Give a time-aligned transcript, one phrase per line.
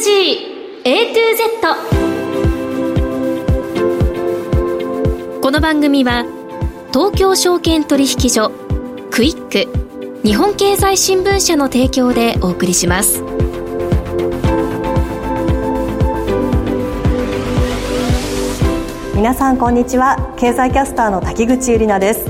[0.00, 0.06] to
[1.34, 1.50] Z
[5.42, 6.24] この番組は
[6.92, 8.52] 東京証券取引所
[9.10, 13.24] クイック日本経済新聞社の提供でお送りします。
[19.16, 20.32] 皆さんこんにちは。
[20.38, 22.20] 経済キャスターの滝口ゆりなです。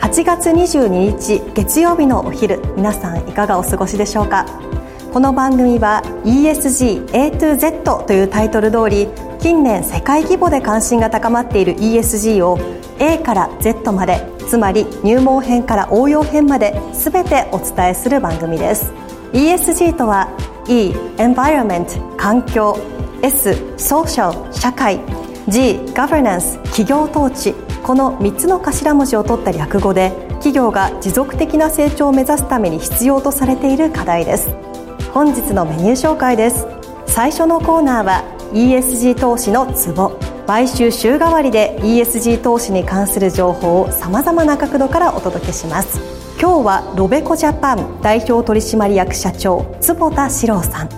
[0.00, 4.71] 8月22日月曜日のお昼皆さんいかがお過ごしでしょうか？
[5.12, 9.08] この番組は ESG A to Z というタイトル通り
[9.40, 12.58] 近年世界規模で関心が高まっている ESG を
[12.98, 18.90] A から Z までつまり入門編から応用編まで全てお伝えする番組です。
[19.34, 20.28] ESG とは
[20.66, 22.78] E Environment 環境
[23.20, 24.98] S Social 社会
[25.46, 34.71] G Governance 企業統治この3つの頭文字を取った略語で企業が持続的な成長を目指すために必要とされている課題です。
[35.12, 36.66] 本日のメニュー紹介です。
[37.06, 40.18] 最初のコーナーは ESG 投資のツボ。
[40.46, 46.00] 毎週週替わりで ESG 投資に関する情報をさまざまな角度からお届けします。
[46.40, 50.88] 今日はロベコジャパン代表取締役社長坪田史郎さん。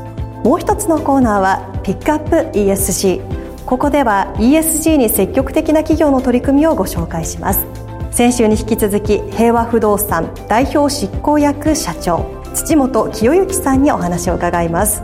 [0.45, 7.67] もう一つのコーナーはピックアップ ESG ここでは ESG に積極的な企業の取り組みをご紹介します。
[8.13, 12.44] 先週に引き続き平和不動産代表執行役社長。
[12.55, 15.03] 土本清之さんにお話を伺います。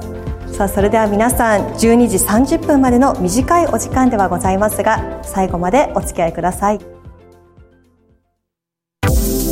[0.53, 6.81] さあそれでは皆さん12時30分までの短いお時間ではございますが最後までお付き合いください。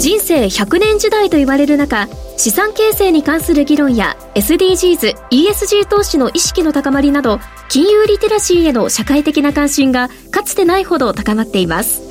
[0.01, 12.03] 人生100年時代と言われる中資産形成に関する議論や SDGs、ESG 投資の意識の高まりなど金融リテラシーへの社会的な関心がかつてないほど高まっています。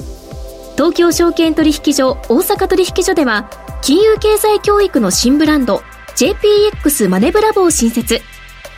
[0.76, 3.50] 東京証券取引所大阪取引所では
[3.82, 5.82] 金融経済教育の新ブランド
[6.16, 8.20] JPX マネブラボを新設。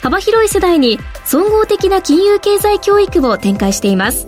[0.01, 4.27] 幅広い世代に総合的な金融経済教育を展開しています。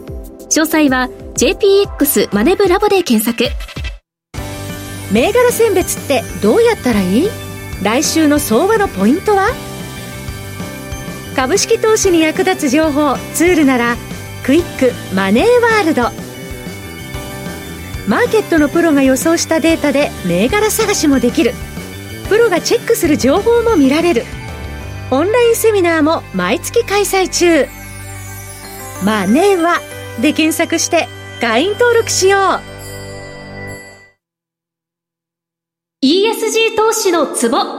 [0.50, 3.50] 詳細は JPX マネブラボで検索。
[5.12, 7.30] 銘柄選別ってどうやったらいい？
[7.84, 9.50] 来週の相場のポイントは？
[11.36, 13.96] 株式投資に役立つ情報ツールなら
[14.44, 16.31] クイックマネーワールド。
[18.12, 21.54] マーケットのプロが予想したデータで銘柄探しもできる。
[22.28, 24.26] プロがチェックする情報も見られる。
[25.12, 27.68] オンラインセミナーも毎月開催中。
[29.06, 29.80] マネーは
[30.22, 31.08] で検索して
[31.40, 32.42] 会員登録しよう。
[36.06, 37.78] ESG 投資のツボ。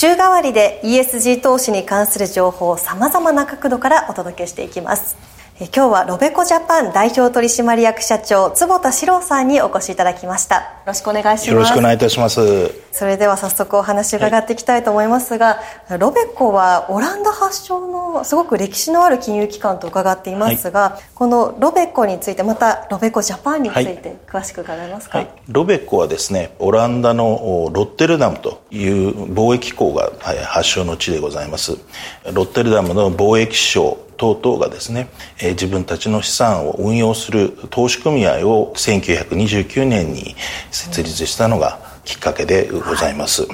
[0.00, 5.39] 週替わりで ESG 投資に関する情報をさまざまな角度からお届けしていきます。
[5.60, 10.56] 今日はロベコジャパン代表取締役社長坪田史郎さんにお越しいただきました。
[10.56, 11.50] よろしくお願いします。
[11.50, 12.70] よろしくお願いいたします。
[12.92, 30.10] それでは早速お話伺っていきたいと思いますが、はい、ロベコはオランダ発祥のすごく歴史のある金融機関と伺っていますが、はい、このロベコについてまたロベコジャパンについて詳しく伺えますか、はい、ロベコはですねオランダのロッテルダムという貿易港が
[30.46, 31.72] 発祥の地でございます。
[32.32, 35.08] ロッテルダムの貿易商等々がですね、
[35.38, 40.36] えー、自分たちの資産を運用する投資組合を1929年に
[40.70, 43.48] 設立したのがきっかけでございます。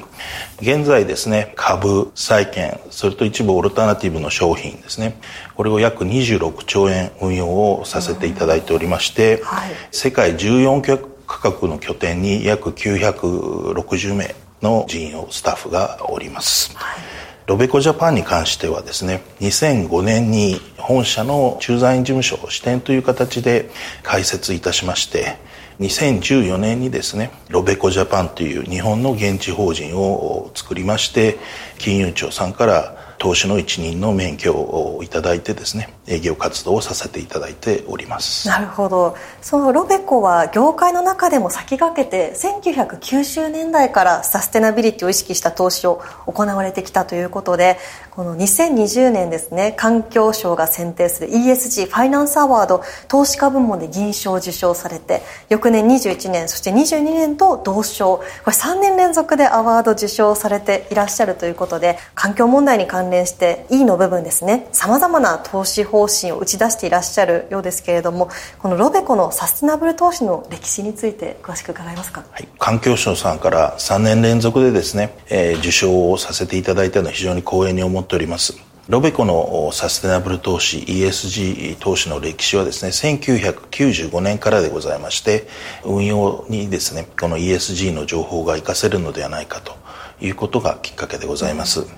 [0.60, 5.21] 現在ですね、株、債券、それと一部オルタナティブの商品ですね、
[5.54, 10.98] これを約26兆円運用をさせていただいておりまして、はい、世界14
[11.28, 16.77] カ国の拠点に約960名の人員をスタッフがおります。
[16.77, 17.16] はい
[17.46, 23.70] ロベコジャパンに関してはですね2005年に本社の駐在員事務所を支店という形で
[24.02, 25.36] 開設いたしまして
[25.78, 31.38] 2014年にですねロベコジャパンという日本の現地法人を作りまして
[31.78, 38.49] 金融庁さんから投資の一任の免許をいただいてですね営業活動をさせていただいております。
[38.49, 39.16] なるほど。
[39.43, 47.78] そのロベコは業界の中でも先駆けて1990年代からサステナビリティを意識した投資を行われてきたということで
[48.16, 55.21] この2020年ですね環境省が選定する ESG ファイナンスアワード投資家部門で銀賞を受賞されて
[55.51, 58.16] 翌年21年そして22年と同賞。
[58.16, 78.66] これ3年連続でアワード受賞されていらっしゃるということで環境問題に関連して E の部分ですねさまざまな投資方針を打ち出していらっしゃるようですけれどもこのロベコのサステナブル投資の歴史について詳しく伺えますか、はい、環境省さんから3年連続でですね、えー、受賞をさせていただいたのは非常に光栄に思っております。
[78.88, 85.48] ロベコのサステナブル投資 ESG 投資の歴史はですね1995年からでございまして
[85.84, 89.72] 運用にですねこの ESG の情報が活かせるのではないかと
[90.21, 91.89] いうことがきっかけでございます、はい、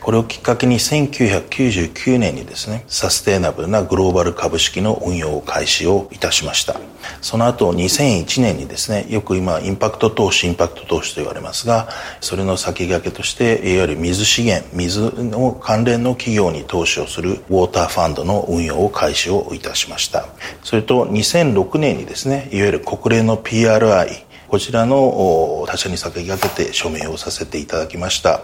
[0.00, 6.80] これをきっかけに1999年にですねサステイナブルなグローバル株式の運用を開始をいたしました。
[7.20, 11.88] その後2001年にですねよく今インパクト投資インパクト投資と言われますが
[12.20, 20.26] それの先駆けとしていわゆる水資源水の関連の企業に投資をするウォーターファンドの運用を開始をいたしました。
[20.62, 28.42] それと2006年にですねいわゆる国連の PRI こちらの他社に先駆けて署名をさせていただきました。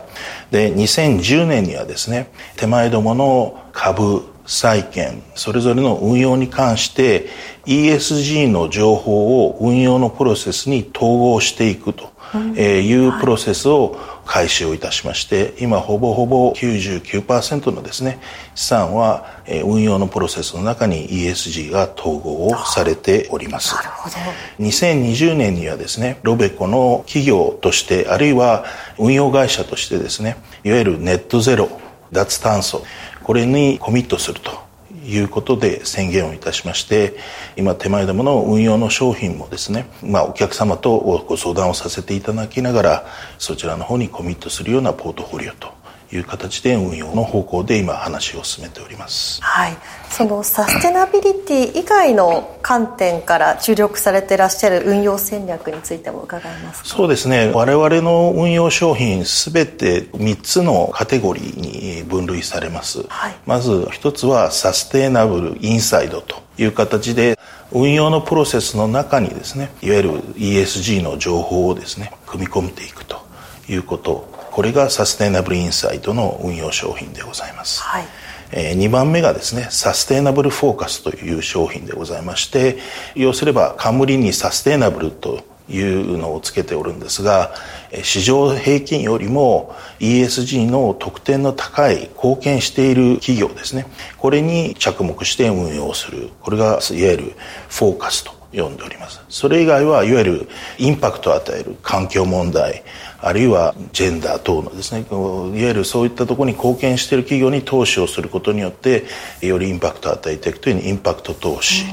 [0.50, 7.28] で2010年にはですね手前どもの株債券それぞれの運用に関して
[7.66, 18.20] ESG の情報を運用のプロセスに統合していくというプロセスを開始をいたしまして今ほぼほぼ99%のですね
[18.54, 19.24] 資産は
[19.64, 23.74] 運用のプロセスの中に ESG が統合をされております。
[23.74, 24.16] なるほど。
[24.60, 28.66] 2020年にはですねロベコの企業としてあるいは
[28.98, 31.70] 運用会社としてですねいわゆるネットゼロ
[32.12, 32.84] 脱炭素
[33.22, 34.67] これにコミットすると
[35.08, 37.16] いうことで宣言をいたしまして
[37.56, 43.06] 今手前どもの運用の商品もですね、まあ、お客様とご相談をさせていただきながら
[43.38, 45.77] そちらの方にコミットするようなポートフォリオと
[46.10, 49.42] いう形で運用の方向で今話を進めております。
[49.42, 49.76] はい。
[50.10, 57.50] そのサステナビリティ以外の観点から注力されていらっしゃる運用戦略についても伺いますそうですね。
[57.54, 63.04] 我々の運用商品すべて3つのカテゴリーに分類されます。
[63.08, 67.38] はい、まず1つはサステナブルインサイドという形で
[67.70, 73.26] 運用のプロセスの中にですねいわゆる ESG の情報をですね組み込んでいくと
[73.68, 78.04] いうことこれがサステイナブルインサイトの運用商品でございます、はい。
[78.50, 82.76] えー、2番目がですねサステイナブルフォーカスという商品でございまして
[83.14, 87.54] 要すれば冠にサステイナブルというのをつけておるんですが
[88.02, 93.86] 市場平均よりも ESG の得点の高い貢献している企業ですね。
[94.16, 96.30] これに着目して運用する。
[96.40, 97.24] これがいわゆる
[97.68, 99.22] フォーカスと呼んでおります。
[99.28, 102.82] それ以外はいわゆるインパクトを与える環境問題
[103.20, 109.04] あるいはジェンダー等のですねいわゆるそういったところに貢献している企業に投資をすることによって
[109.40, 111.84] よりインパクトを与えていくというインパクト投資、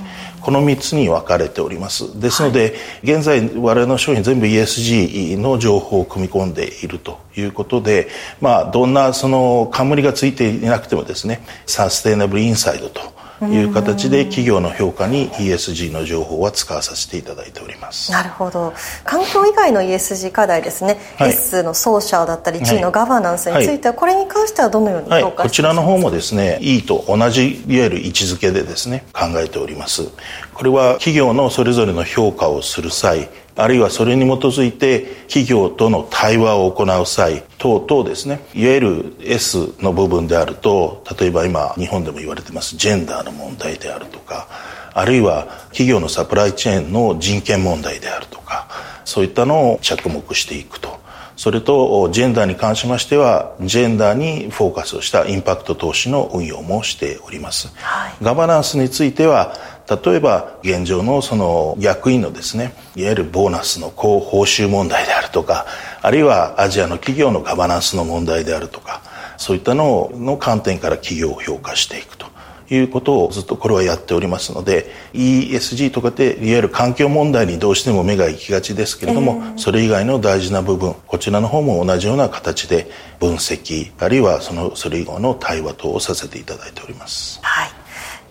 [0.41, 2.19] この3つに分かれております。
[2.19, 8.07] ですので、はい、現在我々の商品全部 ESG の情報を組み込んでいるということで
[8.39, 18.11] まあどんなその冠がついていなくてもですねサステイナブルインサイドという形で企業の評価に ESG の情報は使わさせていただいております。
[18.11, 18.73] なるほど。
[19.03, 30.09] 環境以外の ESG 課題ですね、はい、S のソーシャルだったり G のガバナンスについては、これに関してはどのように評価してますか、はい、こちらの方もですね E と同じいわゆる位置づけでですね考えております。
[30.53, 38.41] これは企業のそれぞれの評価をする際あるいはそれに基づいて企業との対話を行う際等々ですね。
[38.53, 44.47] いわゆる S の部分であると例えば今日本でも言われてますジェンダーの問題であるとか
[44.93, 48.67] あるいは企業のサプライチェーンの人権問題であるとか
[49.05, 50.95] そういったのを着目していくと。
[51.37, 59.53] それとジェンダーに関しましてはジェンダーにフォーカスをしたインパクト投資の運用もしております、はい、ガバナンスについては
[59.89, 65.65] 例えば現状のその役員のですねいわゆるボーナスの高報酬問題であるとか
[66.01, 69.01] あるいはアジアの企業のガバナンスの問題であるとか
[69.37, 72.25] そういったのの観点から企業を評価していくと。
[72.67, 82.89] いうことをずっとこれはやっておりますので ESG とかでいわゆる環境問題にどうしても目が行きがちですけれども、えー、それ以外の大事な部分こちらの方も同じような形で
[83.19, 87.39] 分析あるいはそのそれ以後の対話等をさせていただいております。
[87.43, 87.74] はい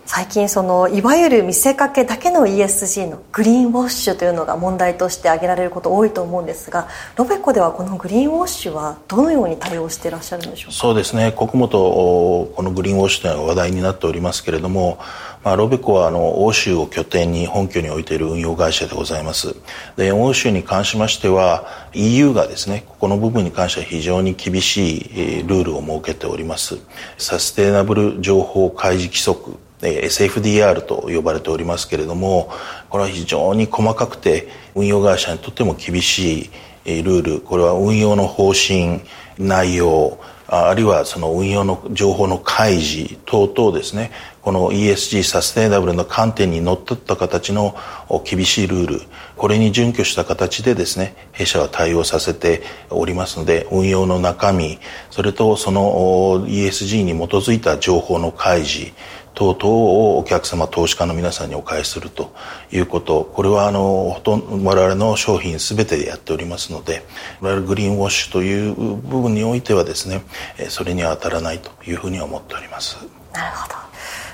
[0.07, 10.73] 最近そのいわゆる見せかけだけの ESG のグリーンウォッシュというのが問題として挙げられること多いと思うんですがロベコではこのグリーンウォッシュはどのように対応していらっしゃるんでしょうか？
[10.73, 11.33] そうですね。
[11.35, 14.99] 国元このグリーンウォッシュというのは話題になっておりますけれども
[15.43, 19.55] まあ、ロベコはあの欧州を拠点に本拠に置いている運用会社でございます。
[19.95, 26.79] で欧州に関しましては EU がですねここの部分に関しては非常に厳しいルールを設けております。
[27.19, 32.51] サステナブル情報開示規則 SFDR と呼ばれておりますけれども
[32.89, 36.49] これは非常に細かくて運用会社にとっても厳し
[36.85, 37.41] いルール。
[37.41, 39.01] これは運用の方針
[39.37, 44.11] 内容あるいはその運用の情報の開示等々ですね。
[44.43, 47.75] この ESG サステイナブルの観点にのっとった形の
[48.23, 49.01] 厳しいルール。
[49.37, 58.93] これに準拠した形でですね弊社は対応させておりますので運用の中身それとその ESG に基づいた情報の開示
[59.35, 62.33] 等々をお客様投資家の皆さんにお返しすると
[62.71, 63.29] いうこと。
[63.33, 67.05] これはあのほとんど我々の商品全てでやっておりますので
[67.41, 70.23] 我々グリーンウォッシュという部分においてはですね
[70.69, 72.97] それには当たらないというふうに思っております。
[73.33, 73.75] なるほど。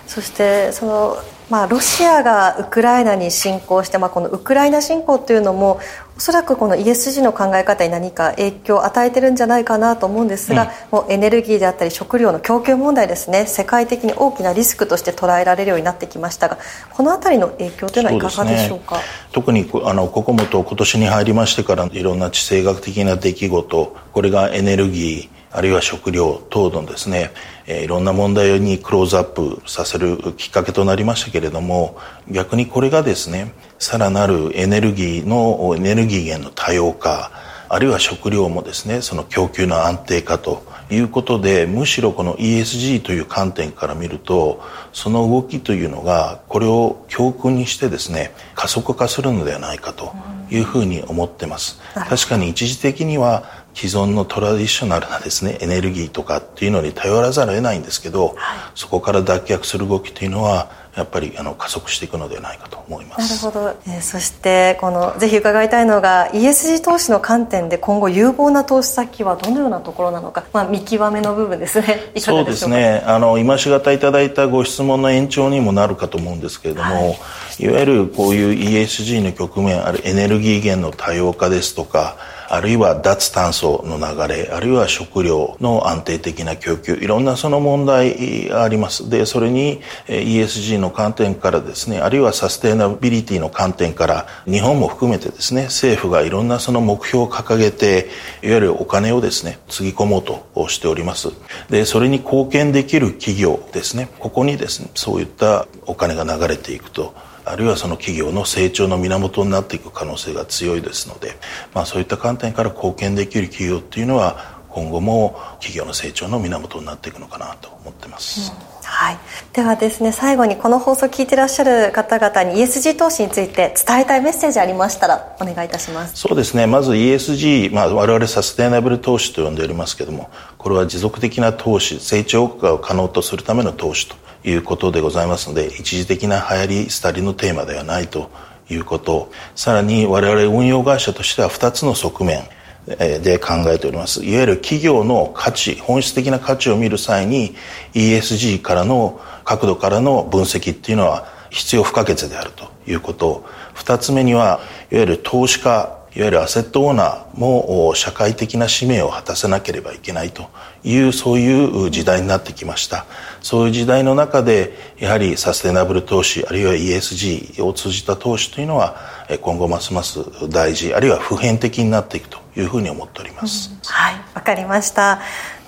[0.08, 1.18] そしてその
[1.52, 5.82] まあ、ロシアがウクライナに侵攻して、まあ、このウクライナ侵攻というのも
[6.16, 16.58] おそらくこの ESG の考え方に何か影響を与えてるんじゃないかなと思うんですが、うん、もうエネルギーであったり食料の供給問題ですね世界的に大きなリスクとして捉えられるようになってきましたが
[16.90, 19.02] この辺りの影響というのはいかがでしょうか、ね、
[19.34, 27.32] 特にあのここもと今年に入りましてからいろんな地政学的な出来事これがエネルギーあるいは食料等のですね、
[27.68, 31.98] えいろんな問題にクローズアップさせるきっかけとなりましたけれども
[32.30, 37.32] 逆にこれがですねさらなるエネルギーのエネルギー源の多様化
[37.70, 50.14] あるいは食料もですねその供給の安定化ということでむしろこの ESG という観点から見るとその動きというのがこれを教訓にしてですね加速化するのではないかと
[50.50, 51.80] いうふうに思ってます。
[51.94, 58.36] 確かに一時的には既存のトラディショナルなですねエネルギーとかっていうのに頼らざるを得ないんですけど、はい、
[58.76, 63.46] そこから脱却する動きというのはやっぱりあの加速していくのではないかと思います。
[63.46, 72.12] なるほど、えー、そしてこのぜひ伺いたいのが ESG 投資の観点で今後有望な投資先はどのようなところなのか、まあ、見極めの部分ですね。
[72.20, 73.04] そうですね。
[73.06, 77.16] あの今しがたいただいたご質問の延長にもなるかと思うんですけれども、は
[77.58, 82.18] い、いわゆるこういう ESG の局面あるエネルギー源の多様化ですとか
[82.54, 89.10] あるいは脱炭素の流れあるいは食料の安定的な供給いろんなその問題があります。
[89.10, 98.10] でそれに ESG の観点からですねあるいはサステナビリティの観点から日本も含めてですね政府がいろんなその目標を掲げて
[98.44, 101.30] いわゆるお金をですねつぎ込もうとしております。
[101.70, 107.14] でそれに貢献できる企業ですねここにですねそういったお金が流れていくと。
[107.52, 111.34] あるいはその企業の成長の源になっていく可能性が強いですので、
[111.74, 118.54] まあ、そういった観点から貢献できる企業っていうのは今後も企業の成長の源になっていくのかなと思ってます。
[118.66, 119.18] うんはい、
[119.54, 126.18] ではですね最後にこの放送を聞いていらっしゃる方々に ESG 投資について伝えたいメッセージありましたらお願いいたします。
[126.18, 126.68] そうですね。
[126.68, 138.30] まず ESG、まあ、我々サステイナブル投資と呼んでおりますけどもこれは持続的な投資成長を可能とするための投資ということでございますので一時的な流行り廃りのテーマではないと
[138.70, 139.32] いうこと。
[139.56, 142.44] さらに我々運用会社としては2つの側面
[142.86, 144.24] で考えております。
[144.26, 147.56] いわゆる企業の価値本質的な価値を見る際に
[147.94, 153.46] ESG からの角度からの分析っていうのは必要不可欠であるということ。
[153.76, 154.62] 2つ目には
[154.92, 160.50] いわゆる投資家いわゆるアセットオーナーも社会的な使命を果たせなければいけないと
[160.84, 163.06] いうそういう時代になってきました。
[163.42, 168.98] そういう時代の中でやはりサステナブル投資あるいは ESG を通じた投資というのは
[169.42, 175.22] 今後ますます大事あるいは普遍的になっていくというふうに思っております、うん、はいわかりました。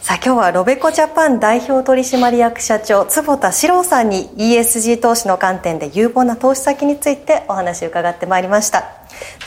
[0.03, 8.83] さあ今日はロベコジャパン代表取締役社長坪田史郎さんに ESG 投資の観点で有望な投資先についてお話を伺ってまいりました。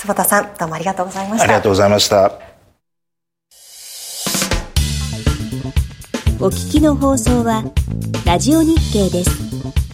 [0.00, 2.32] 坪田さんどうもありがとうございましたありがとうございました。
[6.40, 7.62] お聞きの放送は
[8.25, 9.86] ラジオ日経です。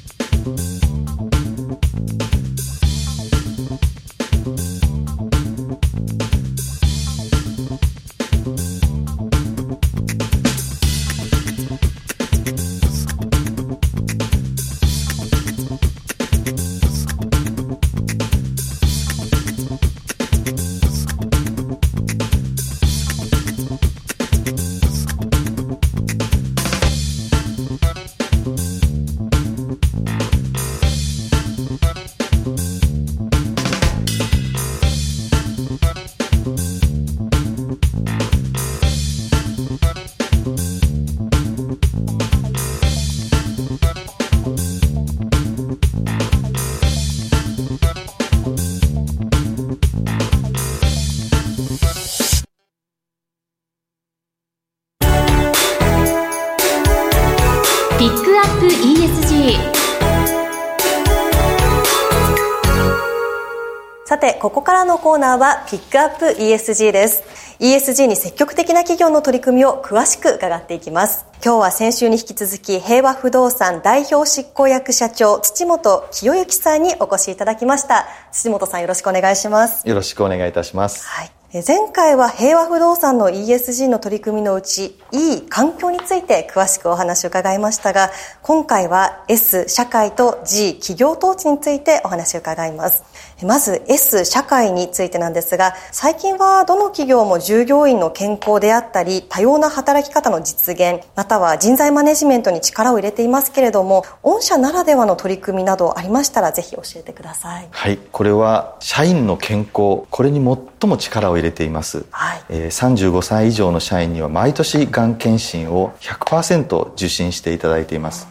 [64.42, 67.22] ここからのコーナーはピックアップ ESG です。
[67.60, 71.26] ESG に積極的な企業の取り組みを詳しく伺っていきます。
[71.44, 78.08] 今日は先週に引き続き平和不動産代表執行役社長土本清之さんにお越しいただきました。
[78.32, 79.88] 土本さんよろしくお願いします。
[79.88, 81.06] よろしくお願いいたします。
[81.06, 81.30] はい。
[81.54, 93.04] 前回は平和不動産の ESG の取り組みのうちいい環境について詳しくお話を伺いましたが今回は S 社会と G 企業統治についてお話を伺います
[93.46, 107.68] まず S 社会についてなんですが最近はどの企業も従業員の健康であったり多様な働き方の実現または人材マネジメントに力を入れていますけれども御社ならではの取り組みなどありましたらぜひ教えてください。
[107.70, 112.42] はいこれは社員の健康これに最も力を入れています、はい。
[112.48, 118.28] えー、35歳以上の社員には毎年がん検診を100%受診していただいています。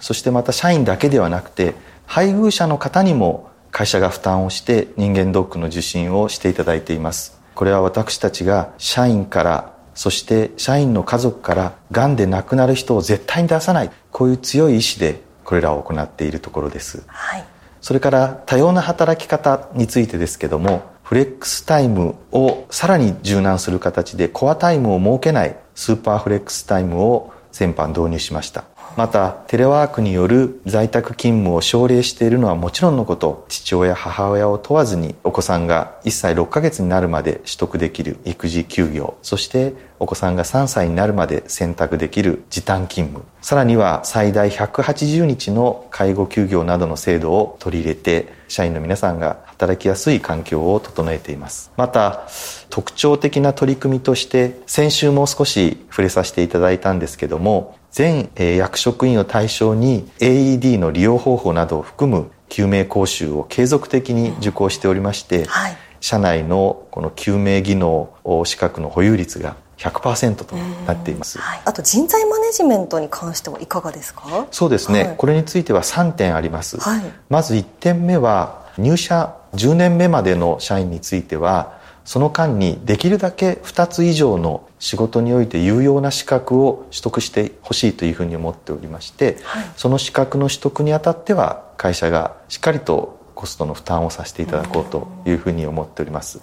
[0.00, 1.74] そしてまた社員だけではなくて
[2.06, 7.42] 配偶者の方にも会社が負担をして人間ドックの受診をしていただいています。
[7.54, 17.44] これは私たちが社員からそして社員の家族からがんで亡くなる人を絶対に出さないこういう強い意志でこれらを行っているところです、はい、
[17.80, 28.64] それから多様な働き方についてですけどもフレックスタイムをさらに柔軟する形でコアタイムを設けないスーパーフレックスタイムを先般導入しました
[28.96, 43.24] またテレワークによる在宅勤務を奨励しているのはもちろんのこと父親母親を問わずにお子さんが1歳6ヶ月になるまで取得できる育児休業そしてお子さんが3歳になるまで選択できる時短勤務。
[43.40, 51.70] さらには最大180日の介護休業などの制度を取り入れて社員の皆さんが働きやすい環境を整えています。
[51.76, 52.26] また
[52.68, 68.10] 特徴的な取り組みとして先週も少し触れさせていただいたんですけども全役職員を対象に AED の利用方法などを含む救命講習を継続的に受講しておりまして、はい、社内のこの救命技能
[68.44, 70.54] 資格の保有率が100%と
[70.86, 74.46] なっています、はい、あと人材マネジメントに関してはいかがですか？
[74.50, 96.40] そうですね、はい、これについては3点あります、はい、まず1点目は入社10年目までの社員についてはその間にできるだけ2つ以上の仕事において有用な資格を取得してほしいというふうに思っておりまして、はい、その資格の取得にあたっては会社がしっかりとコストの負担をさせていただこうというふうに思っております。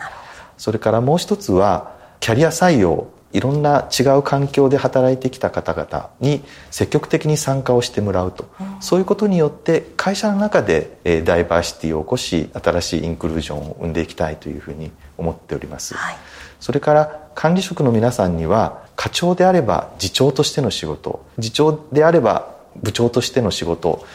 [0.57, 1.91] それからもう一つは
[2.21, 16.15] キャリア採用いろんな違う環境で働いてきた方々に積極的に参加をしてもらうと、うん、そういうことによって会社の中でダイバーシティを起こし新しいインクルージョンを生んでいきたいというふうに思っております、はい、
[16.59, 24.05] それから管理職の皆さんには課長であれば次長としての仕事次長であれば部長としての仕事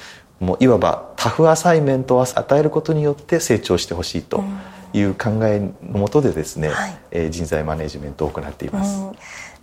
[0.40, 4.38] もういわばタフアサイメントを与えることによって成長してほしいと。
[4.38, 4.60] うん
[4.94, 9.02] いう考えのもとでですね、はい、えー、人材マネジメントを行っています。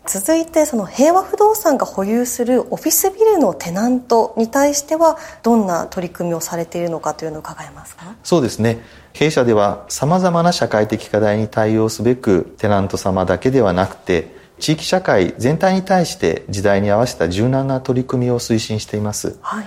[0.05, 8.15] 続いてその平和不動産が保有するオフィスビルのテナントに対してはどんな取り組みをされているのかというのを伺えますか？
[8.23, 8.79] そうですね。
[9.13, 19.65] 弊社ではさまざまな社会的課題に対応すべくテナント様だけではなくて地域社会全体に対して時代に合わせた柔軟な取り組みを推進しています、はい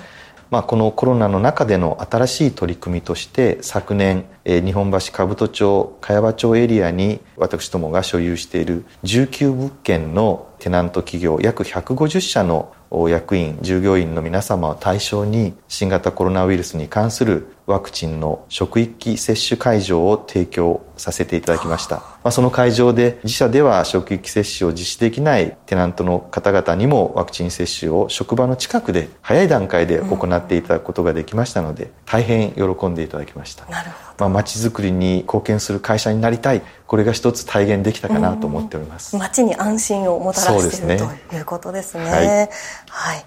[0.51, 12.73] まあ、このコロナの中での新しい取り組みとして昨年日本橋兜町茅場町エリアに私どもが所有している19物件のテナント企業約150社の
[13.09, 40.99] 役員従業員の皆様を対象に新型コロナウイルスに関するワクチンの職域接種会場を提供させていただきました、まあ、その会場で自社では職域接種を実施できないテナントの方々にもワクチン接種を職場の近くで早い段階で行っていただくことができましたので、大変喜んでいただきましたなるほど、まあ、街づくりに貢献する会社になりたいこれが一つ体現できたかなと思っております、街に安心をもたらしている、ね、
[41.31, 43.25] ということですねはい、はい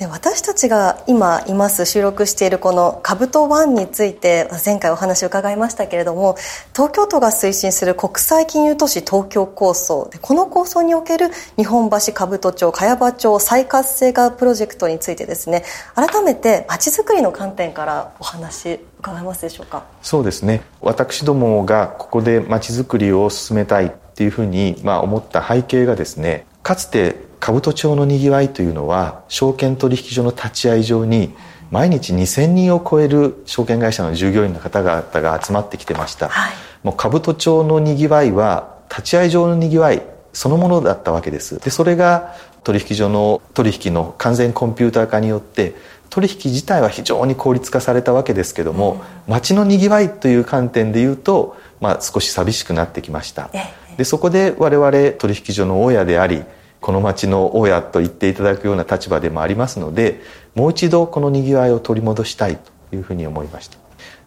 [0.00, 6.36] で私たちが今います収録しているこのカブトワンについて前回お話を伺いましたけれども
[6.74, 10.10] 東京都が推進する国際金融都市東京構想。
[10.22, 19.84] この構想における日本橋兜町茅場町再活性化プロジェクトについてですね改めてまちづくりの観点からお話伺えますでしょうか？
[20.00, 20.62] そうですね。
[20.80, 31.34] 私どもがここでまちづくりを進めたいっていうふうにまあ思った背景がですねかつて兜町のにぎわいというのは証券取引所の立ち会い場に
[31.70, 41.58] 毎日2000人を超える証券会社の従業員の方々が集まってきてました、はい、もう兜町のにぎわいは立ち会い場のにぎわいそのものだったわけです。
[41.58, 45.74] でそれが取引所の取引の完全コンピューター化によって
[46.08, 48.94] 取引自体は非常に効率化されたわけですけども、
[49.26, 53.50] うん、街のにぎわいという観点でいうとまあ、少し寂しくなってきました。
[53.96, 56.44] でそこで我々取引所の大家であり
[56.80, 60.20] この町の大家と言っていただくような立場でもありますので
[60.54, 63.78] もう一度このにぎわいを取り戻したいというふうに思いました。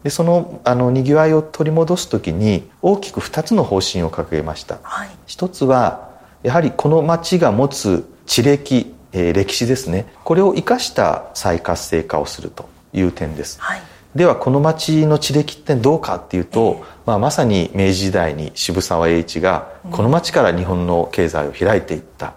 [0.04, 6.10] でそのあのにぎわいを取り戻す時に大きく2つの方針を掲げました、はい、一つは
[6.44, 10.06] やはりこの町が持つ地歴、えー、歴史ですね。
[10.26, 13.82] これを生かした再活性化をするという点です、はい、
[14.16, 22.34] ではこの町の地歴ってどうかっていうと、えー、まあ、まさに明治時代に渋沢栄一がこの町から日本の経済を開いていった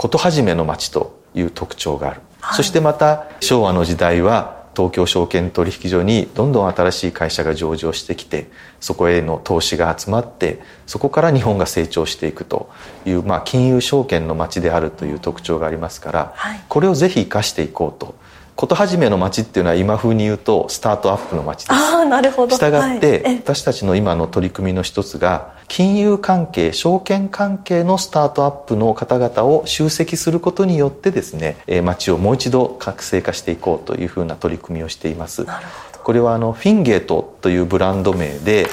[0.00, 8.48] 事始めの町という特徴がある、はい、そしてまた昭和の時代は東京証券取引所にどんどん新しい会社が上場してきて
[8.80, 12.70] そこへの投資が集まってそこから日本が成長していくと
[13.04, 18.14] いう、まあ、金融証券の街であるという特徴がありますから、はい、これをぜひ生かしていこうと。
[18.56, 21.72] こと始めの街っていうのは今風に言うとスタートアップの街です。
[21.72, 22.54] あなるほど。
[22.56, 35.46] したがって、はい、私たちの今の取り組みの一つが金融関係証券関係のスタートアップの方々を集積することによってですね街をもう一度活性化していこうというふうな取り組みをしています。
[36.02, 38.66] これはあのフィンゲートというブランド名で、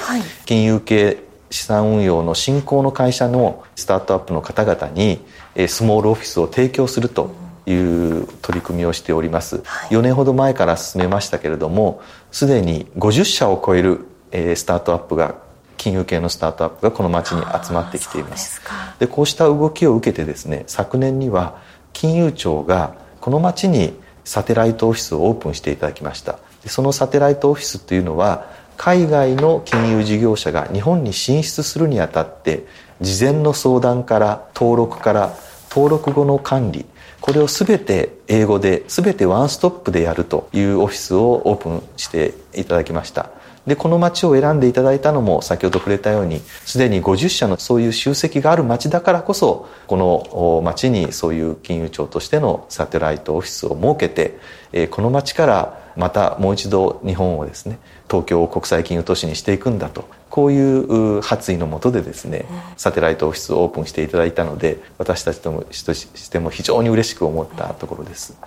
[0.44, 1.18] 金融系
[1.50, 5.20] 資産運用の新興の会社のスタートアップの方々に
[5.68, 7.30] スモールオフィスを提供すると
[7.66, 15.36] いう取り組みをしております、はい、4年ほど前から進めましたけれどもすでに50社を超える、えー、スタートアップが
[15.78, 18.60] 金融系のスタートアップがこの町に集まってきています。
[18.98, 21.56] でこうした動きを受けてですね昨年には
[21.94, 26.38] 金融庁がこの町にサテライトオフィスをオープンしていただきました。
[26.62, 32.66] でそのサテライトオフィスというのは海外の金融事業者が日本に進出するにあたって
[33.00, 35.34] 事前の相談から登録から
[35.70, 36.86] 登録後の管理
[37.20, 43.30] これを全て英語で全てワンストップでやるというオフィスをオープンしていただきました
[43.68, 57.78] でこの町を選んでいただいたのも先ほど触れたようにすでに50社のそういう集積がある町だからこそこの町にそういう金融庁としてのサテライトオフィスを設けてこの町からまたもう一度日本をですね
[58.08, 60.08] 東京を国際金融都市にしていくんだと。
[60.30, 62.44] こういう発意のもとでですね、
[62.76, 68.38] サテライトオフィスをオープンしていただいたので私たちともしても非常に嬉しく思ったところです。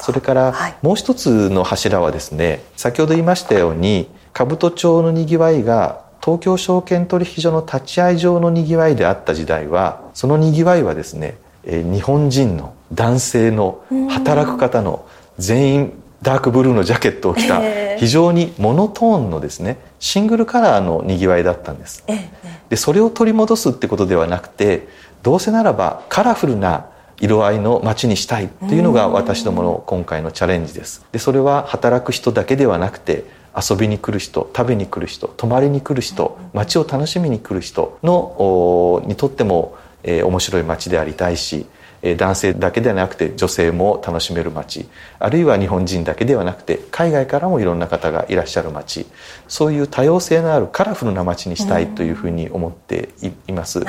[0.00, 4.08] それからもう一つの柱はですね先ほど言いましたように
[4.44, 22.04] 兜町のにぎわいが東京証券取引所の立ち会い上のにぎわいであった時代はそのにぎわいはですね日本人の男性の働く方の全員ダークブルーのジャケットを着た非常にモノトーンのですねシングルカラーのにぎわいだったんです。
[22.68, 24.88] でそれを取り戻すってことではなくて
[25.22, 26.86] どうせならばカラフルな
[27.20, 31.06] 色合いの街にしたいっていうのが私どもの今回のチャレンジです。
[31.12, 33.24] でそれは働く人だけではなくて
[33.56, 41.66] 遊びに来る人食べに来る人泊まりに来る人街を楽しみに来る人のにとっても、えー、面白い街でありたいし
[42.02, 49.06] 男性だけではなくて女性も楽しめる街あるいは日本人だけではなくて海外からもいろんな方がいらっしゃる街
[49.48, 53.10] そういう多様性のあるカラフルな街にしたいというふうに思って
[53.48, 53.86] います、うん、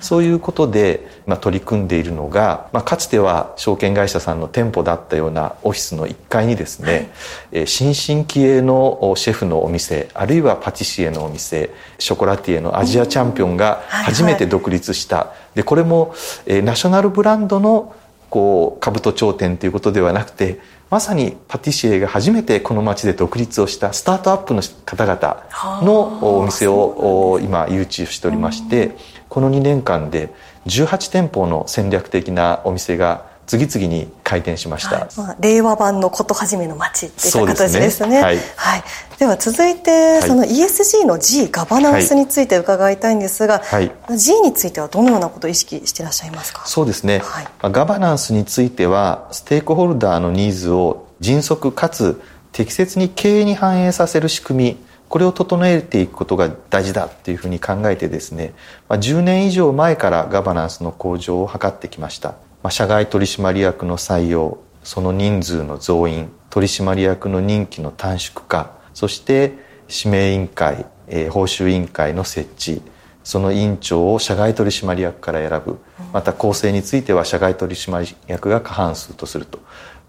[0.00, 7.10] そういうことで、まあ、取り組んでいるのが、まあ、かつては証券会社さんの店舗だったようなオフィスの1階にですね、
[7.52, 16.14] はい、新進気鋭のシェフのお店あるいはパティシエのお店ショコラティエのアジアチャンピオンが初めて独立した、はいはい、でこれも、
[16.46, 17.94] えー、ナショナルブランドの
[18.30, 28.96] こう兜頂点ということではなくてまさにパティシエが初めてこの町で独立をしたスタートアップの方々のお店を今誘致しておりまして
[29.28, 30.34] この2年間で
[30.66, 35.08] 18店舗の戦略的なお店が次々に開店しました、はい。
[35.16, 38.82] まあ、令和版のことはじめの街っていった形ですね、ね、はい、はい、
[39.18, 46.64] では続いて、その ESG の G ガバナンスについて伺いたいんですが、はい、G についてはどのようなことを意識していらっしゃいますか？
[46.66, 52.20] そうですね、はい、ガバナンスについてはステークホルダーのニーズを迅速かつ
[52.52, 54.76] 適切に経営に反映させる仕組み
[55.08, 58.54] これを整えていくことが大事だっていうふうに考えてですね、
[58.88, 69.52] まあ、10年以上前からガバナンスの向上を図ってきましたまあ、社外取締役の採用その人数の増員取締役の任期の短縮化そして
[69.88, 72.82] 指名委員会、えー、報酬委員会の設置
[73.24, 75.78] その委員長を社外取締役から選ぶ
[76.12, 79.60] また構成については社外取締役が過半数とすると。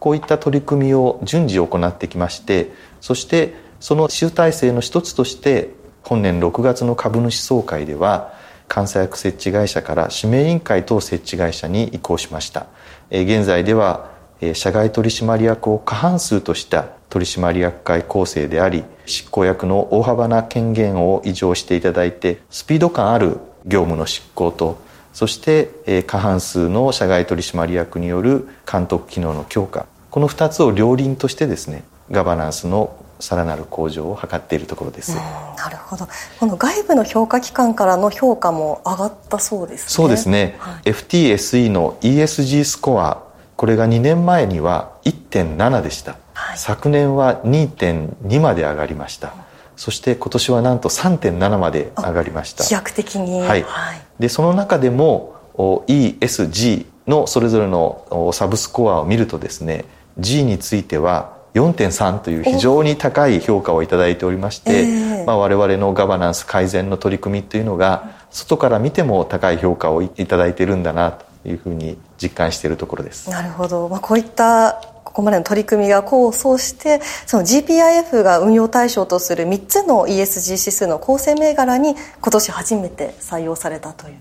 [0.03, 5.69] こういった取り組みを順次行ってきましてそしてその集大成の一つとして
[6.03, 8.33] 本年6月の株主総会では
[8.73, 12.67] 監査役設置会社から指名委員会等設置会社に移行しました。
[13.11, 14.11] 現在では
[14.53, 24.81] 社外取締役を過半数とした取締役会構成であり執行役の大幅な権限を移譲していただいてスピード感ある業務の執行と
[25.13, 29.85] そして過半数の社外取締役による監督機能の強化。
[30.09, 35.15] この2つを両輪としてですねガバナンスのさらなる向上を図っているところです。
[35.15, 36.07] なるほど。
[36.39, 39.85] この外部の評価機関からの評価も上がったそうですね。
[39.87, 40.55] そうですね。
[40.59, 43.23] はい、FTSE の ESG スコア、
[43.55, 46.17] これが2年前には1.7でした。
[46.33, 49.33] はい、昨年は2.2まで上がりました。
[49.75, 52.63] そして今年はなんと3.7まで上がりました。
[52.63, 53.41] 飛躍的に。
[53.41, 53.63] はい。
[53.63, 59.85] はい、で、その中でも ESG のそれぞれのサブスコアを見るとですね、
[60.19, 73.29] G については4.3という非常に高い評価をいただいておりまして、えー、まあ、我々のガバナンス改善の取り組みというのが外から見ても高い評価をいただいているんだなというふうに実感しているところです。
[73.29, 84.15] なるほど、まあ、こういったここまでの取り組みが功を奏してその GPIF が運用対象とする3つの ESG 指数の構成銘柄に今年初めて採用されたという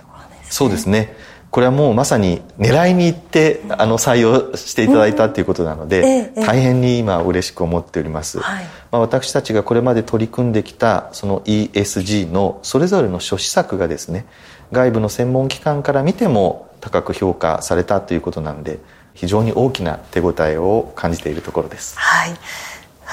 [0.00, 0.46] ところですね。
[0.50, 1.14] そうですね
[1.52, 14.24] これはもうまさに狙いに行ってあの採用していただいたということなので、大変に今嬉しく思っております、はい、まあ、私たちがこれまで取り組んできたその ESG のそれぞれの諸施策がですね
[14.72, 18.78] 外部の専門機関から見ても高く評価されたということなんで
[19.12, 21.98] 非常に大きな手応えを感じているところです。
[21.98, 22.34] はい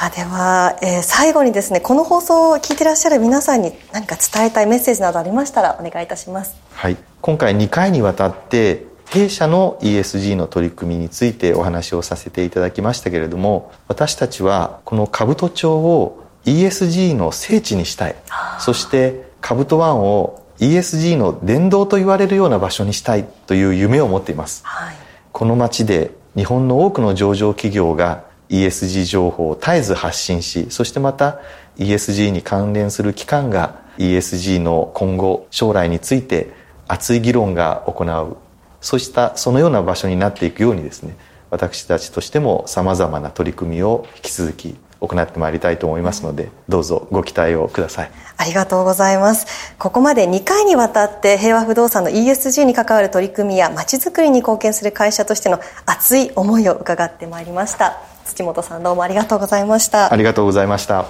[0.02, 6.56] あでは、えー、最後にですねこの放送を聞いてらっしゃる皆さんに何か伝えたいメッセージなどありましたらお願いいたします。
[6.72, 18.16] はい、今回2回にわたって弊社の ESG の取り組みについてお話をさせていただきましたけれども私たちはこの兜町を ESG の聖地にしたい。
[18.60, 24.96] そして兜湾を ESG の殿堂と言われるような場所にしたいという夢を持っています、はい、
[25.32, 31.40] この町で日本の多くの上場企業が ESG 情報を絶えず発信しそしてまた
[31.78, 36.52] ESG に関連する機関が ESG の今後将来について
[36.88, 38.38] 熱い議論が行う。
[38.82, 41.16] そうしたそのような場所になっていくようにですね
[41.50, 48.12] 私たちとしてもさまざまな取り組みを引き続き行ってまいりたいと思いますので、どうぞご期待をください。
[48.36, 49.74] ありがとうございます。
[49.78, 58.19] ここまで2回にわたって平和不動産の ESG に関わる取り組みやまちづくりに貢献する会社としての熱い思いを伺ってまいりました。
[58.40, 60.14] 土本さんどうもありがとうございました。
[60.14, 61.06] ありがとうございました。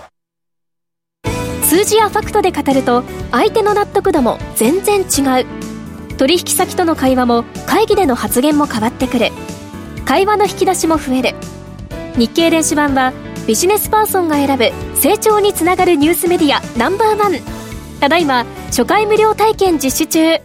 [1.63, 5.45] 数字やファクトで語ると相手の納得度も全然違う。
[6.17, 9.29] 取引先との会話も会議での発言も変わってくる。
[10.05, 11.35] 会話の引き出しも増える。
[12.17, 13.13] 日経電子版は
[13.45, 17.33] ビジネスパーソンが選ぶ成長につながるニュースメディアナンバーワン。
[17.99, 20.41] ただいま初回無料体験実施中。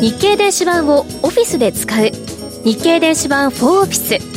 [0.00, 2.12] 日経電子版をオフィスで使う。
[2.64, 4.33] 日経電子版4オフィス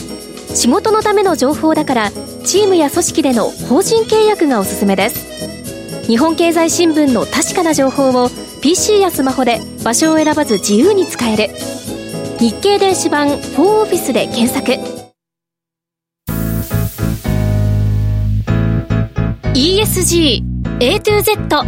[0.58, 2.12] 仕事のための情報だから
[2.44, 6.08] チームや組織での法人契約がおすすめです。
[6.08, 11.54] 日本経済新聞の確かな情報を PC やスマホで場所を選ばず自由に使える。
[12.40, 14.72] 日経電子版4オフィスで検索。
[19.54, 20.42] ESG
[20.80, 21.66] A to Z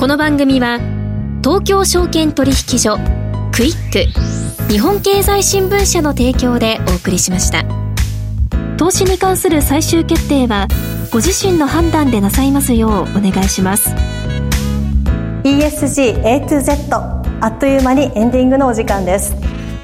[0.00, 0.80] この番組は
[1.44, 3.23] 東京証券取引所
[3.56, 4.68] クイック。
[4.68, 7.64] 日本経済新聞社の提供でお送りしました。
[8.76, 10.66] 投資に関する最終決定は
[11.12, 13.94] ご自身の判断でなさいますようお願いします。
[15.44, 16.96] ESG A to Z
[17.40, 19.36] あっという間にエンディングのお時間です。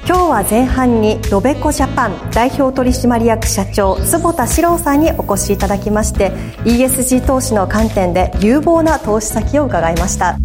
[0.05, 6.31] 今日は前半にロベコジャパン代表取締役社長坪田史郎さんにお越しいただきまして
[6.65, 10.37] ESG 投資の観点で有望な投資先を伺いました。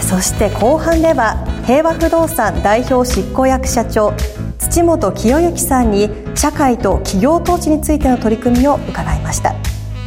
[0.00, 4.14] そして後半では平和不動産代表執行役社長
[4.58, 9.50] 土本清之さんに社会と企業統治についての取り組みを伺いました。
[9.50, 9.56] さ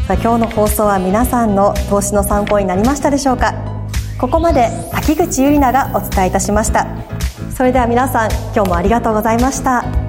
[0.10, 3.54] あ今日の放送は皆さんの投資の参考になりましたでしょうか？
[4.20, 6.88] ここまで滝口ゆり奈がお伝えいたしました。
[7.56, 10.01] それでは皆さん今日もありがとうございました。